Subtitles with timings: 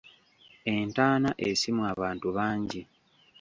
[0.75, 2.81] Entaana esimwa abantu bangi